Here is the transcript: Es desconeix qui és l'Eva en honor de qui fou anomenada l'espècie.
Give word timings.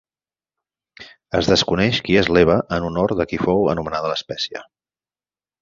Es 1.41 1.49
desconeix 1.51 2.01
qui 2.07 2.17
és 2.23 2.31
l'Eva 2.37 2.57
en 2.79 2.89
honor 2.89 3.15
de 3.23 3.29
qui 3.33 3.41
fou 3.45 3.71
anomenada 3.75 4.13
l'espècie. 4.15 4.65